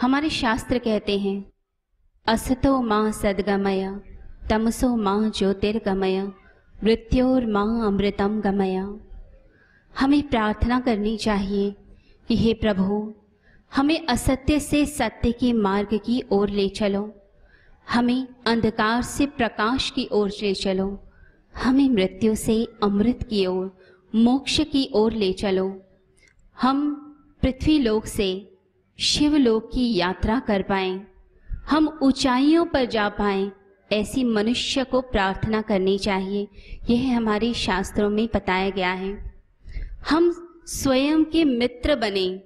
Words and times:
हमारे 0.00 0.30
शास्त्र 0.30 0.78
कहते 0.78 1.18
हैं, 1.18 1.44
असतो 2.26 2.82
माँ 2.82 3.12
सदगमय, 3.12 4.00
तमसो 4.50 4.96
माँ 4.96 5.30
ज्योतिर्गमय, 5.30 6.22
मृत्योर 6.84 7.46
माँ 7.46 7.86
अमृतम 7.86 8.40
गमय। 8.40 8.76
हमें 9.98 10.28
प्रार्थना 10.28 10.80
करनी 10.80 11.16
चाहिए 11.16 11.74
कि 12.28 12.36
हे 12.36 12.54
प्रभु, 12.54 13.14
हमें 13.76 14.06
असत्य 14.06 14.60
से 14.60 14.86
सत्य 14.86 15.32
के 15.32 15.52
मार्ग 15.52 15.88
की 15.94 16.22
ओर 16.32 16.48
ले 16.48 16.68
चलो। 16.68 17.14
हमें 17.92 18.28
अंधकार 18.46 19.02
से 19.02 19.26
प्रकाश 19.26 19.90
की 19.90 20.08
ओर 20.12 20.28
ले 20.28 20.54
चलो। 20.54 21.04
हमें 21.56 21.88
मृत्यु 21.88 22.34
से 22.34 22.66
अमृत 22.82 23.22
की 23.30 23.46
ओर, 23.46 23.78
मोक्ष 24.14 24.60
की 24.60 24.90
ओर 24.94 25.12
ले 25.12 25.32
चलो। 25.32 25.82
हम 26.60 26.94
पृथ्वी 27.42 27.78
लोक 27.78 28.06
से 28.06 28.57
शिवलोक 29.00 29.70
की 29.74 29.96
यात्रा 29.96 30.40
कर 30.40 30.62
पाए। 30.62 31.00
हम 31.50 31.98
ऊंचाइयों 32.02 32.66
पर 32.66 32.84
जा 32.84 33.08
पाए। 33.08 33.52
ऐसी 33.92 34.24
मनुष्य 34.24 34.84
को 34.84 35.00
प्रार्थना 35.00 35.62
करनी 35.62 35.98
चाहिए। 35.98 36.48
यह 36.90 37.16
हमारे 37.16 37.54
शास्त्रों 37.54 38.10
में 38.10 38.28
बताया 38.34 38.70
गया 38.70 38.92
है। 38.92 39.42
हम 40.10 40.44
स्वयं 40.66 41.24
के 41.24 41.44
मित्र 41.44 41.96
बने, 41.96 42.40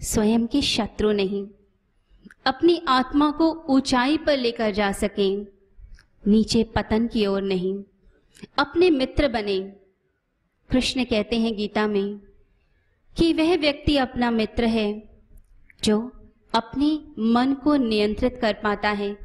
स्वयं 0.00 0.46
के 0.46 0.62
शत्रु 0.62 1.12
नहीं। 1.12 1.46
अपनी 2.46 2.82
आत्मा 2.88 3.30
को 3.30 3.64
ऊंचाई 3.68 4.16
पर 4.16 4.36
लेकर 4.36 4.70
जा 4.70 4.92
सकें, 4.92 5.46
नीचे 6.26 6.62
पतन 6.62 7.06
की 7.06 7.26
ओर 7.26 7.42
नहीं। 7.42 7.82
अपने 8.58 8.90
मित्र 8.90 9.28
बने। 9.28 9.60
कृष्ण 10.70 11.04
कहते 11.04 11.40
हैं 11.40 11.56
गीता 11.56 11.86
में 11.86 12.20
कि 13.16 13.32
वह 13.32 13.56
व्यक्ति 13.56 13.96
अपना 13.96 14.30
मित्र 14.30 14.64
है। 14.64 15.15
जो 15.86 16.12
अपने 16.54 17.00
मन 17.18 17.52
को 17.52 17.76
नियंत्रित 17.76 18.38
कर 18.40 18.52
पाता 18.52 18.90
है, 18.90 19.18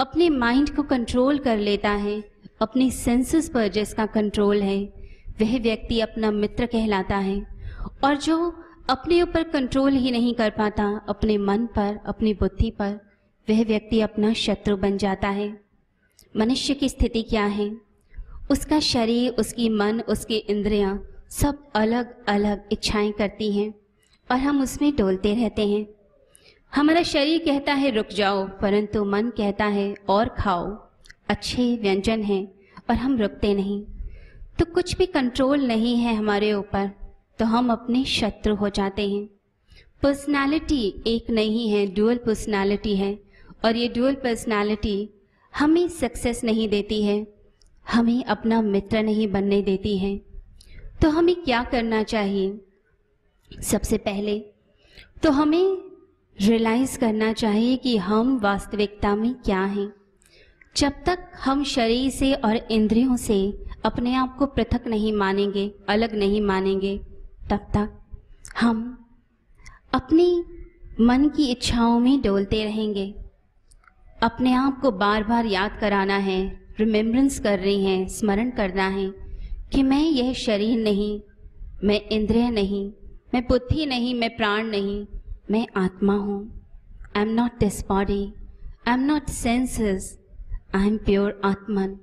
अपने 0.00 0.28
माइंड 0.28 0.70
को 0.70 0.82
कंट्रोल 0.82 1.38
कर 1.38 1.58
लेता 1.58 1.90
है, 1.90 2.24
अपने 2.62 2.90
सेंसेस 2.90 3.48
पर 3.48 3.68
जिसका 3.68 4.06
कंट्रोल 4.06 4.62
है, 4.62 4.92
वह 5.40 5.60
व्यक्ति 5.60 6.00
अपना 6.00 6.30
मित्र 6.30 6.66
कहलाता 6.66 7.16
है। 7.16 7.46
और 8.04 8.16
जो 8.16 8.64
अपने 8.90 9.22
ऊपर 9.22 9.42
कंट्रोल 9.42 9.92
ही 9.92 10.10
नहीं 10.10 10.34
कर 10.34 10.50
पाता, 10.50 11.00
अपने 11.08 11.38
मन 11.38 11.66
पर, 11.66 11.98
अपनी 12.06 12.34
बुद्धि 12.34 12.70
पर, 12.70 13.00
वह 13.50 13.64
व्यक्ति 13.64 14.00
अपना 14.00 14.32
शत्रु 14.32 14.76
बन 14.76 14.98
जाता 14.98 15.28
है। 15.28 15.60
मनुष्य 16.36 16.74
की 16.74 16.88
स्थिति 16.88 17.22
क्या 17.22 17.44
है? 17.44 17.76
उसका 18.50 18.80
शरीर, 18.80 19.32
उसकी 19.32 19.68
मन, 19.68 20.00
उसकी 20.00 20.36
इंद्रियाँ 20.36 21.06
सब 21.30 21.58
अलग 21.74 22.26
अलग 22.26 22.68
इच्छाएँ 22.72 23.12
करती 23.12 23.52
हैं 23.52 23.74
और 24.30 24.36
हम 24.36 24.62
उसमें 24.62 24.96
डोलते 24.96 25.34
रहते 25.34 25.68
हैं। 25.68 25.86
हमारा 26.72 27.02
शरीर 27.02 27.38
कहता 27.38 27.72
है, 27.72 27.90
रुक 27.90 28.08
जाओ, 28.08 28.46
परंतु 28.60 29.04
मन 29.04 29.30
कहता 29.30 29.64
है, 29.64 29.94
और 30.08 30.28
खाओ। 30.28 30.66
अच्छे 31.28 31.76
व्यंजन 31.76 32.22
हैं 32.22 32.46
और 32.90 32.96
हम 32.96 33.18
रुकते 33.18 33.54
नहीं। 33.54 33.84
तो 34.58 34.64
कुछ 34.64 34.96
भी 34.96 35.06
कंट्रोल 35.06 35.60
नहीं 35.60 35.96
है 35.96 36.14
हमारे 36.14 36.52
ऊपर 36.52 36.90
तो 37.38 37.44
हम 37.44 37.70
अपने 37.72 38.04
शत्रु 38.04 38.54
हो 38.54 38.68
जाते 38.68 39.08
हैं। 39.10 39.28
पर्सनालिटी 40.02 41.02
एक 41.06 41.30
नहीं 41.30 41.68
है 41.68 41.86
डुअल 41.86 42.16
पर्सनालिटी 42.16 42.96
है। 42.96 43.18
और 43.64 43.76
ये 43.76 43.88
डुअल 43.88 44.14
पर्सनालिटी 44.14 45.10
हमें 45.54 45.88
सक्सेस 45.88 46.44
नहीं 46.44 46.68
देती 46.68 47.02
है, 47.02 47.26
हमें 47.92 48.24
अपना 48.24 48.60
मित्र 48.62 49.02
नहीं 49.02 49.26
बनने 49.28 49.62
देती 49.62 49.96
है। 49.98 50.16
तो 51.02 51.10
हमें 51.10 51.34
क्या 51.34 51.62
करना 51.62 52.02
चाहिए? 52.02 52.60
सबसे 53.62 53.98
पहले 53.98 54.38
तो 55.22 55.30
हमें 55.30 55.87
रियलाइज़ 56.40 56.98
करना 56.98 57.32
चाहिए 57.32 57.76
कि 57.76 57.96
हम 57.96 58.38
वास्तविकता 58.38 59.16
में 59.16 59.34
क्या 59.34 59.60
हैं। 59.60 59.92
जब 60.76 60.92
तक 61.06 61.18
हम 61.44 61.64
शरीर 61.64 62.10
से 62.10 62.34
और 62.34 62.56
इंद्रियों 62.56 63.16
से 63.16 63.58
अपने 63.84 64.14
आप 64.14 64.36
को 64.36 64.46
पृथक 64.46 64.86
नहीं 64.86 65.12
मानेंगे, 65.12 65.74
अलग 65.88 66.14
नहीं 66.14 66.40
मानेंगे, 66.40 66.98
तब 67.50 67.56
तक 67.56 68.00
हम 68.60 69.06
अपनी 69.92 70.44
मन 71.00 71.28
की 71.28 71.50
इच्छाओं 71.50 72.00
में 72.00 72.22
डोलते 72.22 72.64
रहेंगे। 72.64 73.14
अपने 74.22 74.52
आप 74.52 74.80
को 74.80 74.90
बार 74.90 75.24
बार 75.24 75.46
याद 75.46 75.78
कराना 75.80 76.16
है 76.16 76.60
रिमेम्बरेंस 76.78 77.40
कर 77.40 77.58
रही 77.58 77.84
हैं, 77.84 78.08
स्मरण 78.08 78.50
करना 78.50 78.88
है 78.88 79.08
कि 79.72 79.82
मैं 79.82 80.02
यह 80.02 80.32
शरीर 80.32 80.78
नहीं, 80.78 81.20
मैं 81.84 82.00
इंद्रिय 82.00 82.50
नहीं, 82.50 82.92
मैं 83.34 83.42
बुद्धि 83.42 83.86
नहीं, 83.86 84.14
मैं 84.14 84.36
प्राण 84.36 84.64
नहीं। 84.64 85.06
मैं 85.50 85.66
आत्मा 85.76 86.14
हूँ। 86.14 86.40
I 87.16 87.22
am 87.22 87.28
not 87.28 87.58
this 87.60 87.80
body 87.88 88.22
I 88.88 88.94
am 88.94 89.00
not 89.02 89.28
senses 89.28 90.18
I 90.74 90.86
am 90.86 90.96
pure 90.96 91.40
atman. 91.44 91.96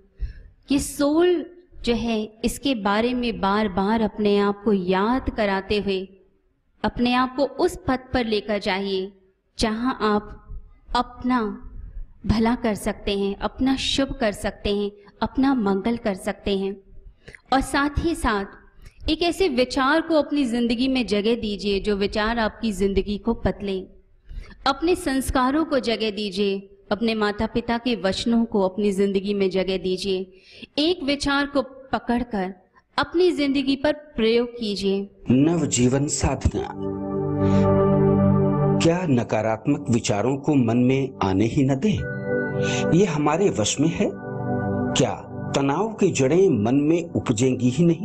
ये 0.71 0.79
सोल 0.79 1.45
जो 1.83 1.93
है, 1.93 2.23
इसके 2.45 2.73
बारे 2.75 3.13
में 3.13 3.39
बार 3.41 3.67
बार 3.69 4.01
अपने 4.01 4.37
आप 4.37 4.61
को 4.63 4.73
याद 4.73 5.29
कराते 5.29 5.79
हुए, 5.79 5.99
अपने 6.83 7.13
आप 7.13 7.35
को 7.35 7.45
उस 7.45 7.77
पथ 7.87 8.11
पर 8.13 8.25
लेकर 8.25 8.59
जाइए, 8.59 9.11
जहाँ 9.57 9.97
आप 10.01 10.57
अपना 10.95 11.41
भला 12.25 12.55
कर 12.55 12.75
सकते 12.75 13.17
हैं, 13.19 13.35
अपना 13.37 13.75
शुभ 13.75 14.17
कर 14.19 14.31
सकते 14.31 14.75
हैं, 14.75 14.91
अपना 15.21 15.53
मंगल 15.53 15.97
कर 15.97 16.15
सकते 16.15 16.57
हैं। 16.57 16.75
और 17.53 17.61
साथ 17.61 17.99
ही 17.99 18.15
साथ 18.15 18.63
एक 19.09 19.21
ऐसे 19.21 19.47
विचार 19.47 20.01
को 20.01 20.15
अपनी 20.15 20.43
ज़िंदगी 20.45 20.87
में 20.87 21.05
जगह 21.07 21.35
दीजिए 21.35 21.79
जो 21.79 21.95
विचार 21.95 22.39
आपकी 22.39 22.71
ज़िंदगी 22.71 23.17
को 23.17 23.33
पतले 23.33 23.77
अपने 24.67 24.95
संस्कारों 24.95 25.63
को 25.65 25.79
जगह 25.79 26.11
दीजिए, 26.11 26.57
अपने 26.91 27.15
माता 27.15 27.45
पिता 27.45 27.77
के 27.77 27.95
वचनों 27.95 28.43
को 28.45 28.61
अपनी 28.61 28.91
ज़िंदगी 28.91 29.33
में 29.33 29.49
जगह 29.49 29.77
दीजिए। 29.77 30.25
एक 30.79 31.03
विचार 31.03 31.45
को 31.45 31.61
पकड़कर 31.91 32.53
अपनी 32.97 33.31
ज़िंदगी 33.31 33.75
पर 33.75 33.93
प्रयोग 34.15 34.47
कीजिए। 34.49 35.07
नव 35.31 35.65
जीवन 35.67 36.07
साधना। 36.07 36.67
क्या 38.83 38.99
नकारात्मक 39.09 39.85
विचारों 39.89 40.35
को 40.37 40.55
मन 40.55 40.77
में 40.77 41.09
आने 41.23 41.45
ही 41.45 41.63
न 41.63 41.75
दे? 41.75 41.91
ये 42.97 43.05
हमारे 43.05 43.49
वश 43.49 43.79
में 43.79 43.89
है। 43.89 44.09
क्या 44.93 45.13
तनाव 45.55 45.93
की 45.93 46.11
जड़ें 46.11 46.49
मन 46.63 46.75
में 46.81 47.01
उपजेंगी 47.11 47.69
ही 47.69 47.85
नहीं? 47.85 48.04